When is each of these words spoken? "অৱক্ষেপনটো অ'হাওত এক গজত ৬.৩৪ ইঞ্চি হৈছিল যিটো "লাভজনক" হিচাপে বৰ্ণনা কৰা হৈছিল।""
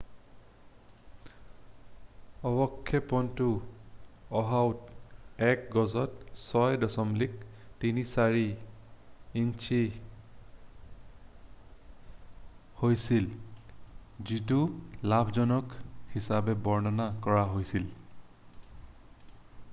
"অৱক্ষেপনটো 2.51 3.47
অ'হাওত 4.39 4.95
এক 5.49 5.67
গজত 5.75 6.31
৬.৩৪ 6.45 8.47
ইঞ্চি 9.41 9.79
হৈছিল 12.81 13.27
যিটো 14.31 14.57
"লাভজনক" 15.15 15.77
হিচাপে 16.15 16.57
বৰ্ণনা 16.69 17.09
কৰা 17.27 17.45
হৈছিল।"" 17.55 17.87